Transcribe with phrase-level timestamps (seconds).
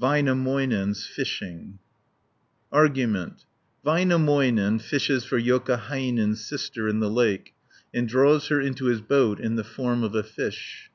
[0.00, 1.80] VÄINÄMÖINEN'S FISHING
[2.70, 3.44] Argument
[3.84, 7.54] Väinämöinen fishes for Joukahainen's sister in the lake,
[7.92, 10.94] and draws her into his boat in the form of a fish (1